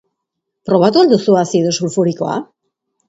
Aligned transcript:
Probatu 0.69 1.01
al 1.03 1.11
duzu 1.13 1.37
azido 1.43 1.75
sulfurikoa? 1.81 2.39